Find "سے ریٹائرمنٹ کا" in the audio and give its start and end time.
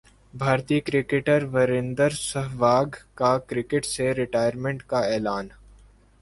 3.85-4.99